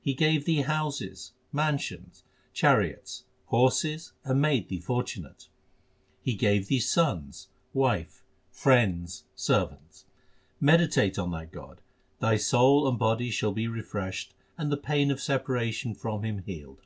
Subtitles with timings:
[0.00, 2.22] He gave thee houses, mansions,
[2.52, 5.48] chariots, horses, and made thee fortunate;
[6.22, 10.04] He gave thee sons, wife, friends, servants.
[10.60, 11.80] Meditate on that God;
[12.20, 16.44] thy soul and body shall be re freshed, and the pain of separation from Him
[16.46, 16.82] healed.